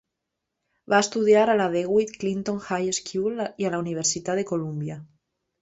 Va 0.93 1.01
estudiar 1.05 1.43
a 1.51 1.57
la 1.59 1.67
DeWitt 1.75 2.17
Clinton 2.23 2.59
High 2.71 2.97
School 3.01 3.45
i 3.65 3.69
a 3.71 3.75
la 3.77 3.85
Universitat 3.87 4.41
de 4.43 4.51
Columbia. 4.55 4.99